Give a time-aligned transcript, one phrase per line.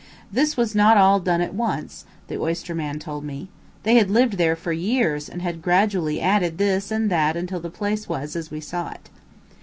[0.31, 3.49] This was not all done at once, the oyster man told me.
[3.83, 7.69] They had lived there for years and had gradually added this and that until the
[7.69, 9.11] place was as we saw it.